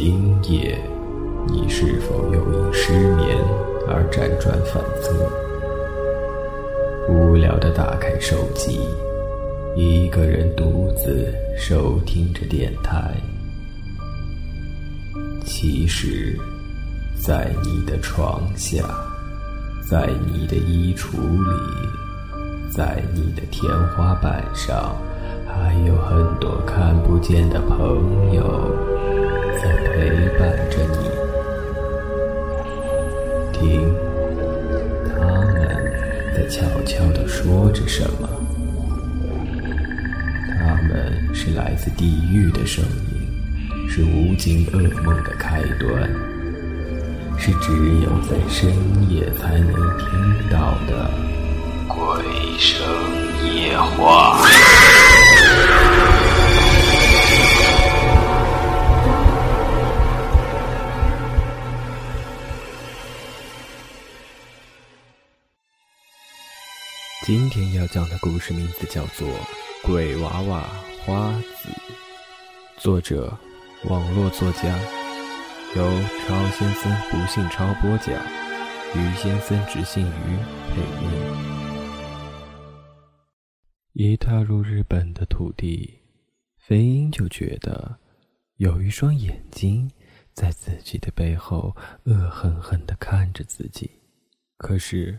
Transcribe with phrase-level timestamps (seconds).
[0.00, 0.78] 今夜，
[1.48, 3.36] 你是否又因失眠
[3.88, 5.28] 而辗转反侧？
[7.12, 8.78] 无聊的打开手机，
[9.74, 13.12] 一个人独自收听着电台。
[15.44, 16.38] 其实，
[17.20, 18.84] 在你的床下，
[19.84, 24.94] 在你的衣橱里，在你的天花板上，
[25.44, 28.44] 还有很多看不见的朋友。
[29.98, 30.06] 陪
[30.38, 31.10] 伴着你，
[33.52, 33.92] 听，
[35.08, 35.10] 他
[35.52, 35.58] 们
[36.32, 38.28] 在悄悄地说着什么。
[40.56, 46.08] 他们是来自地狱的声音，是无尽噩梦的开端，
[47.36, 48.70] 是只有在深
[49.10, 51.10] 夜才能听到的
[51.88, 52.22] 鬼
[52.56, 52.86] 声
[53.52, 54.46] 夜话。
[67.28, 69.28] 今天要讲的故事名字叫做
[69.84, 70.62] 《鬼娃娃
[71.04, 71.30] 花
[71.62, 71.68] 子》，
[72.78, 73.38] 作者
[73.84, 74.74] 网络作家，
[75.76, 75.84] 由
[76.26, 78.14] 超先生不姓超播讲，
[78.94, 80.38] 于先生只姓于
[80.70, 81.10] 配音。
[83.92, 85.98] 一踏入日本的土地，
[86.56, 87.98] 飞鹰就觉得
[88.56, 89.90] 有一双眼睛
[90.32, 93.90] 在自己的背后恶狠狠地看着自己，
[94.56, 95.18] 可是。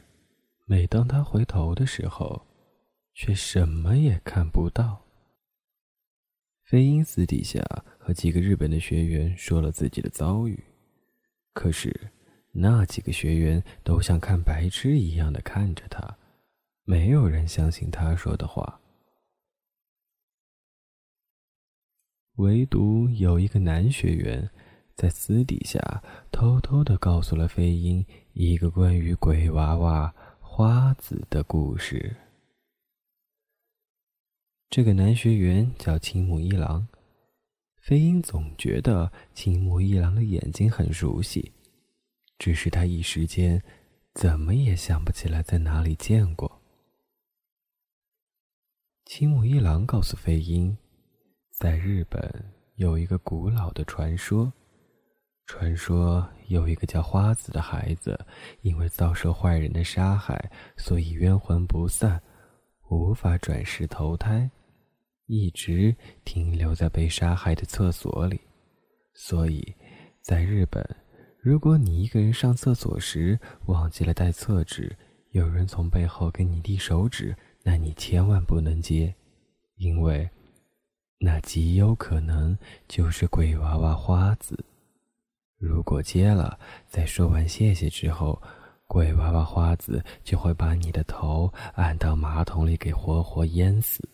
[0.72, 2.46] 每当他回头的时候，
[3.16, 5.04] 却什么也看不到。
[6.64, 7.60] 飞鹰私底下
[7.98, 10.64] 和几个日本的学员说了自己的遭遇，
[11.54, 12.12] 可是
[12.52, 16.20] 那几个学员都像看白痴一样的看着他，
[16.84, 18.80] 没有人相信他说的话。
[22.36, 24.48] 唯独有一个男学员，
[24.96, 30.14] 在私底下偷偷的告诉了飞鹰一个关于鬼娃娃。
[30.62, 32.18] 花子的故事。
[34.70, 36.86] 这个男学员叫青木一郎，
[37.78, 41.54] 飞鹰总觉得青木一郎的眼睛很熟悉，
[42.38, 43.64] 只是他一时间
[44.14, 46.62] 怎么也想不起来在哪里见过。
[49.06, 50.78] 青木一郎告诉飞鹰，
[51.52, 54.52] 在日本有一个古老的传说。
[55.50, 58.24] 传说有一个叫花子的孩子，
[58.62, 62.22] 因为遭受坏人的杀害，所以冤魂不散，
[62.90, 64.48] 无法转世投胎，
[65.26, 68.40] 一直停留在被杀害的厕所里。
[69.16, 69.74] 所以，
[70.22, 70.88] 在日本，
[71.42, 74.96] 如果你一个人上厕所时忘记了带厕纸，
[75.32, 79.12] 有人从背后给你递手纸，那你千万不能接，
[79.78, 80.30] 因为
[81.18, 82.56] 那极有可能
[82.88, 84.64] 就是鬼娃娃花子。
[85.60, 88.42] 如果接了，在说完谢谢之后，
[88.88, 94.08] 鬼娃娃花子就会把你的头按到马桶里给活活淹死。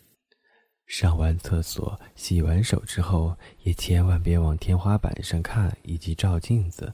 [0.88, 6.92] 上完厕所、洗完手之后，也千万别往天花板上看以及照镜子，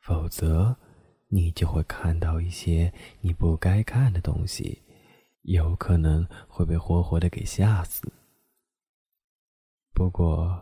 [0.00, 0.74] 否则
[1.28, 2.90] 你就会看到一些
[3.20, 4.82] 你不该看的东西，
[5.42, 8.10] 有可能会被活活的给吓死。
[9.92, 10.58] 不过。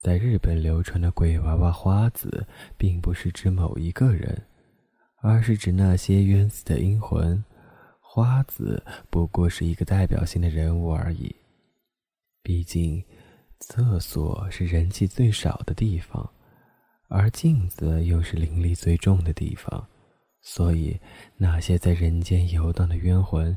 [0.00, 2.46] 在日本流传的鬼娃娃花子，
[2.78, 4.46] 并不是指某一个人，
[5.20, 7.44] 而是指那些冤死的阴魂。
[8.00, 11.36] 花子不过是一个代表性的人物而已。
[12.42, 13.04] 毕竟，
[13.58, 16.28] 厕所是人气最少的地方，
[17.08, 19.86] 而镜子又是灵力最重的地方，
[20.40, 20.98] 所以
[21.36, 23.54] 那些在人间游荡的冤魂，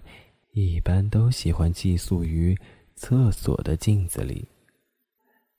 [0.51, 2.53] 一般都喜欢寄宿于
[2.95, 4.45] 厕所的镜子里。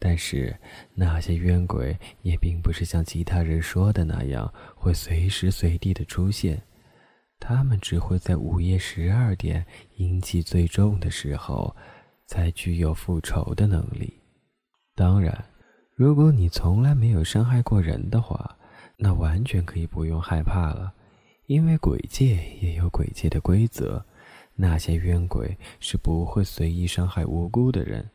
[0.07, 0.55] 但是
[0.95, 6.63] 那些冤鬼也并不是像其他人说的那样会随时随地的出现，
[7.41, 9.65] 他们只会在午夜十二点
[9.97, 11.75] 阴气最重的时候，
[12.27, 14.13] 才具有复仇的能力。
[14.95, 15.43] 当然，
[15.97, 18.59] 如果你从来没有伤害过人的话，
[18.99, 20.93] 那完全可以不用害怕了，
[21.47, 24.05] 因为鬼界也有鬼界的规则，
[24.55, 28.07] 那些冤鬼是不会随意伤害无辜的人。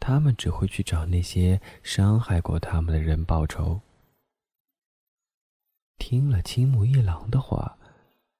[0.00, 3.80] 他们只会去找那些伤害过他们的人报仇。
[5.98, 7.76] 听了青木一郎的话，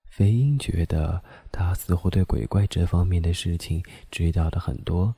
[0.08, 5.14] 飞鹰觉得他似乎对鬼怪这方面的事情知道的很多，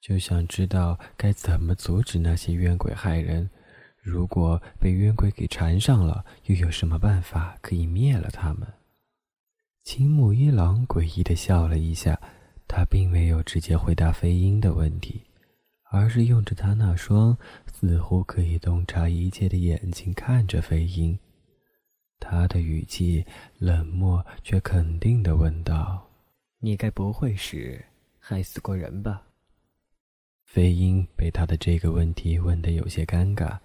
[0.00, 3.48] 就想知道该怎么阻止那些冤鬼害人。
[4.00, 8.66] 如果被冤鬼给缠上了，又有什么办法可以灭了他们？
[9.84, 12.20] 青木一郎诡异的笑了一下，
[12.66, 15.22] 他并没有直接回答飞鹰的问题。
[15.92, 17.36] 而是用着他那双
[17.70, 21.16] 似乎可以洞察一切的眼睛看着飞鹰。
[22.18, 23.24] 他的语气
[23.58, 26.08] 冷漠却肯定地问道
[26.60, 27.84] ：“你该不会是
[28.18, 29.22] 害死过人吧？”
[30.46, 33.58] 飞鹰被他的这个问题问得有些尴尬，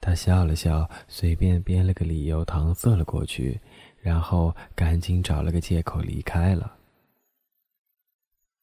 [0.00, 3.60] 他笑了笑，随便编了个理由搪塞了过去，
[4.00, 6.76] 然后赶紧找了个借口离开了。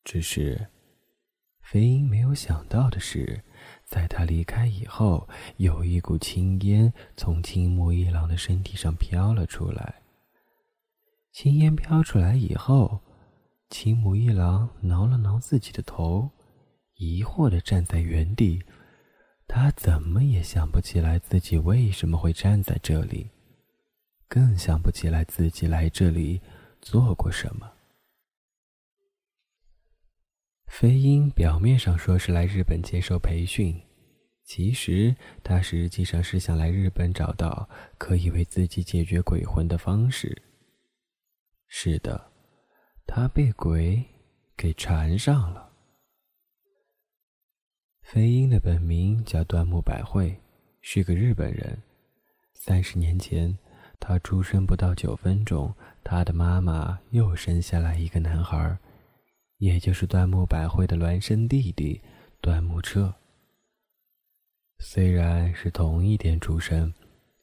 [0.04, 0.68] 只是，
[1.66, 3.44] 飞鹰没有想到的是，
[3.84, 5.28] 在他离开以后，
[5.58, 9.96] 有一股青烟从青木一郎的身体上飘了出来。
[11.32, 13.02] 青烟飘出来以后，
[13.72, 16.30] 青木一郎挠了挠自己的头，
[16.98, 18.62] 疑惑的站在原地。
[19.48, 23.32] 他怎么也想不起来自己为什么会站在这里，
[24.28, 26.40] 更想不起来自己来这里
[26.80, 27.72] 做过什么。
[30.68, 33.82] 飞鹰表面上说是来日本接受培训，
[34.44, 40.42] 其实他实际上是想来日本找到可以为自己解决鬼魂的方式。
[41.68, 42.32] 是的，
[43.08, 44.04] 他被鬼
[44.58, 45.72] 给缠上了。
[48.02, 50.40] 飞鹰的本名叫端木百惠，
[50.82, 51.82] 是个日本人。
[52.54, 53.58] 三十年前，
[54.00, 55.74] 他出生不到九分钟，
[56.04, 58.78] 他的妈妈又生下来一个男孩。
[59.66, 62.00] 也就是端木百惠的孪生弟弟
[62.40, 63.12] 端木彻。
[64.78, 66.94] 虽然是同一天出生，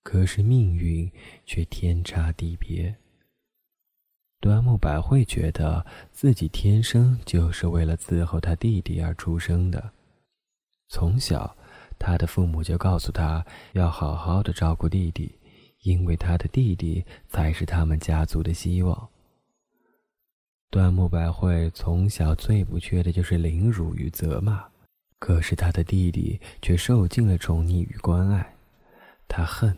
[0.05, 1.11] 可是命运
[1.45, 2.95] 却天差地别。
[4.39, 9.93] 端木百惠觉得自己天生就是为了伺候他弟弟而出生的，
[10.91, 11.57] 从小，
[11.99, 15.37] 他的父母就告诉他要好好的照顾弟弟，
[15.81, 19.09] 因为他的弟弟才是他们家族的希望。
[20.73, 24.65] 端木百惠从小最不缺的就是凌辱与责骂，
[25.19, 28.55] 可是他的弟弟却受尽了宠溺与关爱。
[29.29, 29.77] 他恨，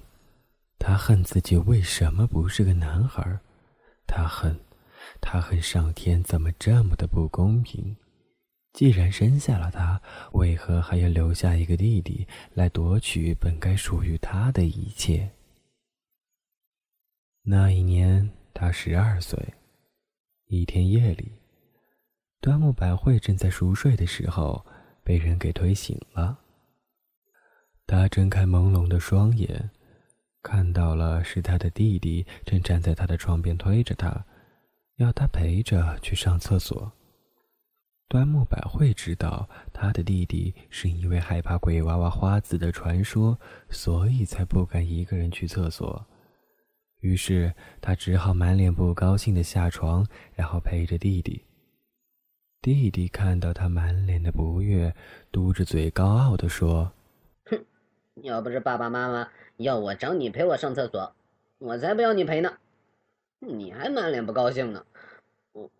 [0.79, 3.41] 他恨自己为什么不是个男孩
[4.07, 4.57] 他恨，
[5.21, 7.97] 他恨上天怎么这么的不公平？
[8.73, 10.01] 既然生下了他，
[10.31, 15.29] 为何还要留下一个弟弟来夺取本该属于他的一切？
[17.43, 19.37] 那一年，他十二岁。
[20.55, 21.33] 一天夜里，
[22.41, 24.65] 端木百惠正在熟睡的时候，
[25.03, 26.39] 被人给推醒了。
[27.87, 29.71] 他睁开朦胧的双眼，
[30.43, 34.25] 看到了是他的弟弟正站在他的床边推着他，
[34.97, 36.93] 要他陪着去上厕所。
[38.09, 43.39] 端木百惠知道他的弟弟是因为害怕鬼娃娃花子的传说，
[43.71, 46.07] 所以才不敢一个人去厕所。
[47.05, 47.53] 于是
[47.83, 51.45] 他只好满脸不高兴的下床，然后陪着弟弟。
[52.63, 54.97] 弟弟看到他满脸的不悦，
[55.31, 56.91] 嘟着嘴高傲的说
[57.45, 57.63] ：“哼，
[58.23, 59.29] 要不是爸爸妈妈
[59.59, 61.15] 要我找你陪我上厕所，
[61.59, 62.55] 我才不要你陪呢。
[63.41, 64.87] 你还满脸不高兴呢。
[65.53, 65.71] 我，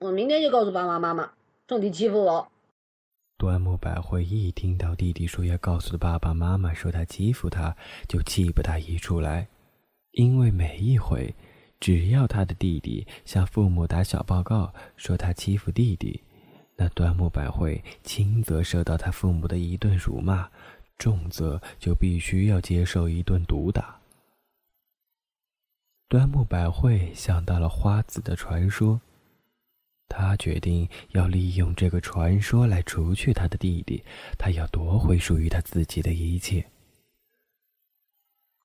[0.00, 1.30] 我明天就告诉爸爸妈妈，
[1.68, 2.50] 趁你欺负我。”
[3.38, 7.76] 端木百惠一听到弟弟说要告诉爸爸妈妈说他欺负他，
[8.08, 9.46] 就气不打一处来。
[10.12, 11.34] 因为每一回，
[11.80, 16.22] 只要他的弟弟向父母打小报告说他欺负弟弟，
[16.76, 20.48] 那端木百惠轻则受到他父母的一顿辱骂，
[20.98, 23.98] 重则就必须要接受一顿毒打。
[26.08, 29.00] 端木百惠想到了花子的传说，
[30.08, 34.04] 他决定要利用这个传说来除去他的弟弟，
[34.38, 36.66] 他要夺回属于他自己的一切。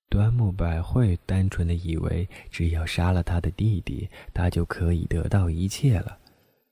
[0.10, 6.18] 端木百惠单纯的以为，只要杀了他的弟弟，他就可以得到一切了，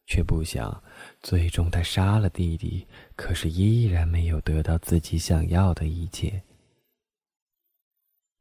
[0.07, 0.81] 却不想，
[1.21, 6.41] 最终他杀了弟弟，可是依然没有得到自己想要的一切。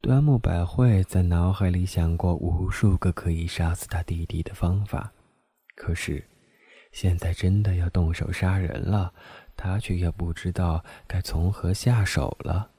[0.01, 5.11] 端木百惠在脑海里想过无数个可以杀死他弟弟的方法，
[5.75, 6.23] 可是，
[6.91, 9.13] 现在真的要动手杀人了，
[9.57, 12.71] 他却又不知道该从何下手了。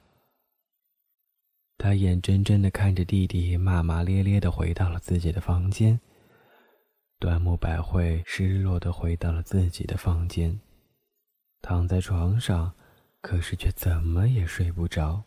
[1.77, 5.99] 他眼睁睁的看着弟弟骂骂咧咧的回到了自己的房间。
[7.19, 10.59] 端木百惠失落的回到了自己的房间，
[11.61, 12.73] 躺在床上，
[13.21, 15.23] 可是却怎么也睡不着。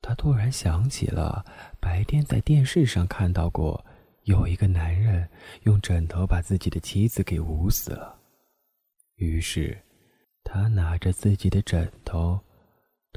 [0.00, 1.44] 他突然想起了
[1.80, 3.84] 白天在电视上看到过，
[4.24, 5.28] 有一个男人
[5.62, 8.18] 用枕头把自己的妻子给捂死了。
[9.16, 9.82] 于是，
[10.44, 12.38] 他拿着自己的枕头。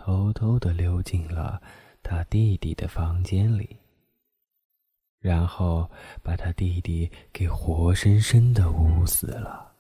[0.03, 1.61] 偷偷的溜进了
[2.01, 3.77] 他弟弟的房间里，
[5.19, 5.87] 然后
[6.23, 9.75] 把他弟弟给活生生的捂死了。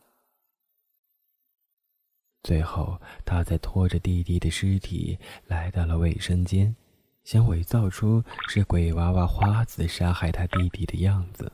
[2.43, 6.75] 最后，他才拖着弟弟的尸体来到了卫生间，
[7.23, 11.51] 想伪造出是鬼娃娃花子杀害他弟弟的样子。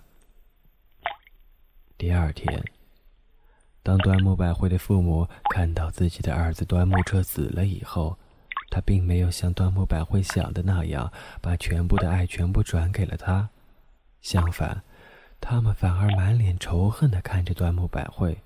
[1.98, 2.62] 第二天，
[3.82, 8.18] 当端木百惠的父母看到自己的儿子端木彻死了以后，
[8.70, 13.50] 他并没有像端木百惠想的那样，把全部的爱全部转给了他。
[14.22, 14.84] 相反，
[15.40, 18.38] 他们反而满脸仇恨地看着端木百惠。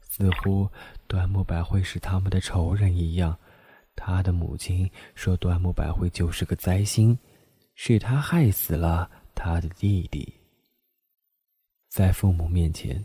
[0.00, 0.68] 似乎
[1.06, 3.36] 端木百惠是他们的仇人一样，
[3.94, 7.16] 他的母亲说端木百惠就是个灾星，
[7.74, 10.34] 是他害死了他的弟弟。
[11.88, 13.04] 在父母面前，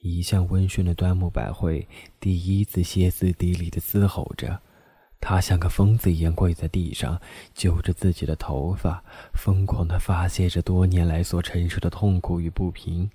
[0.00, 1.86] 一向温顺的端木百惠
[2.18, 4.60] 第一次歇斯底里的嘶吼着，
[5.24, 7.18] 他像个疯子一样跪在地上，
[7.54, 9.02] 揪着自己的头发，
[9.32, 13.10] 疯狂地发泄着多年来所承受的痛苦与不平。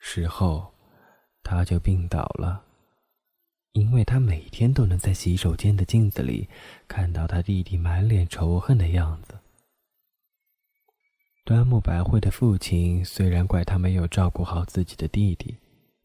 [0.00, 0.74] 事后。
[1.42, 2.62] 他就病倒了，
[3.72, 6.46] 因为他每天都能在洗手间的镜子里
[6.86, 9.40] 看到他弟弟满脸仇恨的样子。
[11.44, 15.56] 端木百惠的父亲虽然怪他没有照顾好自己的弟弟，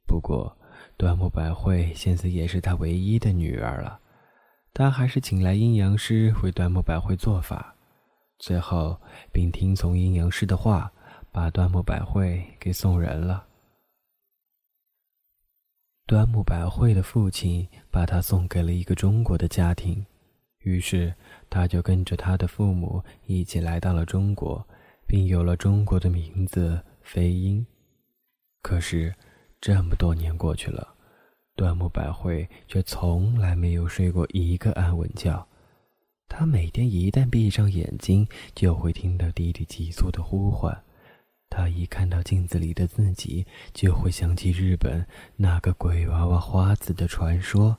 [0.08, 0.58] 不过
[0.98, 4.00] 端木百惠现在也是他唯一的女儿了，
[4.74, 7.76] 他还是请来阴阳师为端木百惠做法，
[8.40, 9.00] 最后
[9.32, 10.92] 并听从阴阳师的话，
[11.32, 13.46] 把端木百惠给送人了。
[16.08, 20.06] 端木百惠的父亲把他送给了一个中国的家庭，
[20.60, 21.14] 于是
[21.50, 24.66] 他就跟着他的父母一起来到了中国，
[25.06, 27.66] 并有了中国的名字飞鹰。
[28.62, 29.14] 可是，
[29.66, 30.94] 这么多年过去了，
[31.56, 35.44] 端木百惠却从来没有睡过一个安稳觉。
[36.28, 40.84] 他每天一旦闭上眼睛，就会听到弟弟急促的呼唤。
[41.50, 43.44] 他一看到镜子里的自己，
[43.74, 45.04] 就会想起日本
[45.36, 47.76] 那个鬼娃娃花子的传说，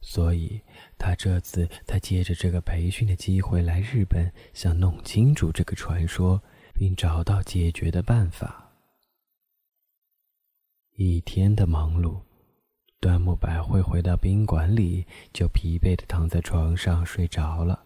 [0.00, 0.62] 所以
[0.96, 8.65] 他这次才借着这个培训的机会来日本，想弄清楚这个传说，并找到解决的办法。
[10.98, 12.22] 一天的忙碌，
[13.00, 17.84] 端木百惠回到宾馆里，就疲惫的躺在床上睡着了。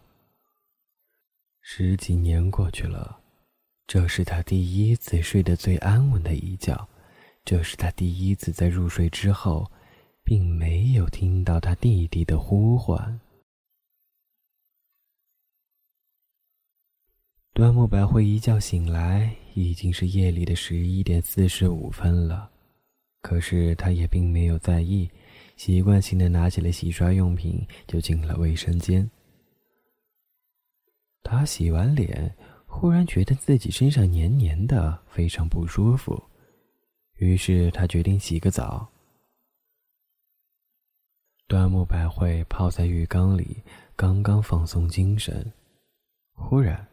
[1.61, 3.19] 十几年过去了。
[3.85, 6.89] 这是他第一次睡得最安稳的一觉，
[7.45, 9.69] 这是他第一次在入睡之后，
[10.23, 13.21] 并没有听到他弟弟的呼唤。
[17.53, 22.49] 端木百惠一觉醒来，已经是夜里的十一点四十五分了，
[23.21, 25.11] 可是他也并没有在意，
[25.57, 29.11] 习惯性的拿起了洗刷用品，就进了卫生间。
[31.23, 32.35] 他洗完脸。
[32.73, 36.23] 忽然觉得自己身上黏黏的，非常不舒服，
[37.17, 38.89] 于是他决定洗个澡。
[41.49, 43.61] 端木百惠泡在浴缸里，
[43.97, 45.53] 刚刚放松精神，
[46.33, 46.87] 忽然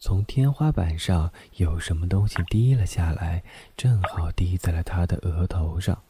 [0.00, 3.42] 从天花板上有什么东西滴了下来，
[3.76, 6.00] 正好滴在了他的额头上。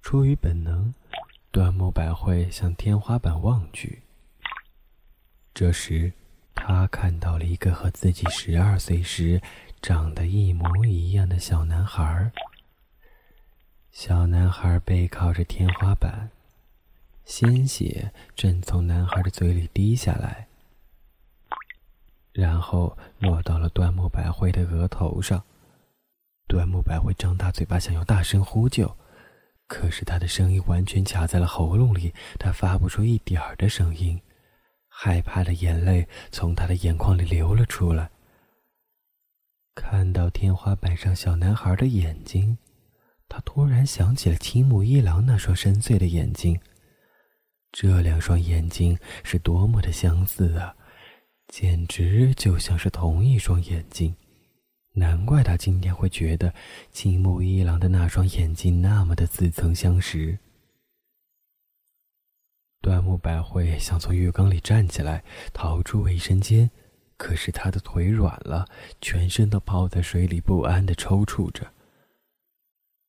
[0.00, 0.94] 出于本能，
[1.50, 4.02] 端木百惠向天花板望去。
[5.52, 6.12] 这时，
[6.54, 9.42] 他看到了一个和自己十二岁时
[9.82, 12.32] 长得一模一样的小男孩。
[13.92, 16.30] 小男孩背靠着天花板，
[17.26, 20.46] 鲜血正从男孩的嘴里滴下来，
[22.36, 25.42] 然后落到了端木百惠的额头上。
[26.46, 28.94] 端木百惠张大嘴巴，想要大声呼救，
[29.66, 34.20] 可是他的声音完全卡在了喉咙里，他发不出一点儿的声音。
[34.86, 38.10] 害怕的眼泪从他的眼眶里流了出来。
[39.74, 42.58] 看到天花板上小男孩的眼睛，
[43.28, 46.60] 他突然想起了青木一郎那双深邃的眼睛。
[47.72, 50.74] 这两双眼睛是多么的相似啊，
[51.48, 54.14] 简直就像是同一双眼睛。
[54.92, 56.54] 难怪他今天会觉得
[56.90, 60.38] 青木一郎的那双眼睛那么的似曾相识。
[62.80, 65.22] 端木百惠想从浴缸里站起来
[65.52, 66.70] 逃出卫生间，
[67.16, 68.66] 可是他的腿软了，
[69.00, 71.72] 全身都泡在水里，不安的抽搐着。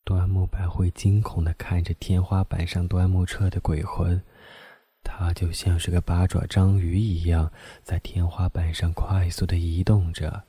[0.04, 4.22] 端木百惠惊恐的看着天花板上端木彻的鬼魂，
[5.10, 7.50] 他就像是个八爪章鱼一样，
[7.82, 10.44] 在天花板上快速的移动着。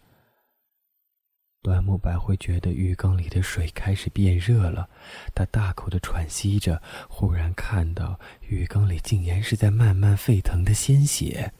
[1.62, 4.90] 端木百会觉得浴缸里的水开始变热了，
[5.32, 11.52] 他大口的喘息着，忽然看到浴缸里竟然是在慢慢沸腾的鲜血。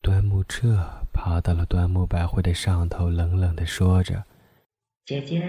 [0.00, 4.24] 端木彻爬到了端木百惠的上头，冷冷的说着
[5.04, 5.42] ：“姐姐，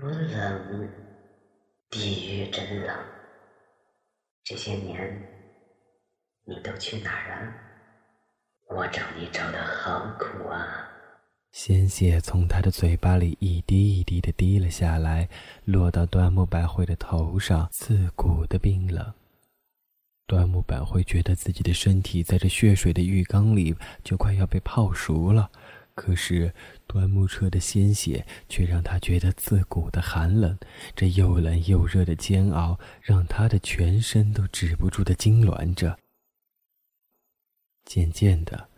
[0.00, 0.88] 我冷，
[1.90, 3.17] 地狱真冷。
[4.48, 4.96] 这些年
[6.46, 7.54] 你都去哪儿了？
[8.70, 10.88] 我找你找的好苦啊！
[11.52, 15.28] 鲜血从他的嘴巴里一滴一滴的滴了下来，
[15.66, 19.12] 落到端木百惠的头上，刺骨的冰冷。
[20.26, 25.50] 端木百惠觉得自己的身体在这血水的浴缸里就快要被泡熟了。
[25.98, 26.54] 可是，
[26.86, 30.56] 端木彻的鲜血却让他觉得刺骨的寒冷。
[30.94, 35.98] 这又冷又热的煎熬，让他的全身都止不住的痉挛着。
[37.84, 38.68] 渐渐的，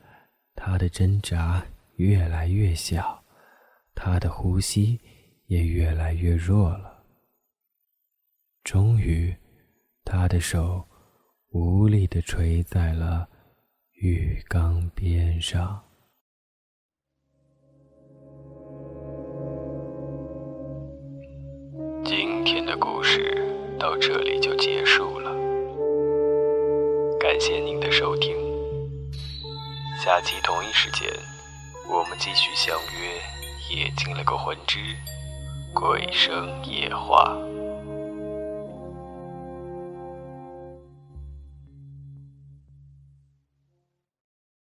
[0.55, 3.23] 他的挣扎越来越小，
[3.95, 4.99] 他的呼吸
[5.47, 7.05] 也越来越弱了。
[8.65, 9.37] 终于，
[10.05, 10.89] 他的手
[11.51, 13.29] 无力地垂在了
[13.93, 15.85] 浴缸边上。
[22.53, 23.47] 天的故事
[23.79, 25.31] 到这里就结束了，
[27.21, 28.35] 感谢您的收听。
[30.03, 31.09] 下期同一时间，
[31.89, 34.81] 我们继续相约《夜惊了个魂之
[35.73, 37.39] 鬼声夜话》。